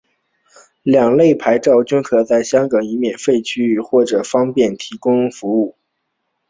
[0.81, 3.33] 两类牌照均可在香港以免费
[3.83, 5.77] 或收费方式提供服务。